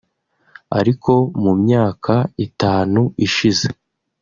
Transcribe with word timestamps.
ariko 0.79 1.11
mu 1.43 1.53
myaka 1.63 2.13
itanu 2.45 3.01
ishize 3.25 3.67